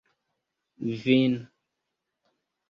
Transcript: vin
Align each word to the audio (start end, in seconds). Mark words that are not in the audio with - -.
vin 1.01 1.33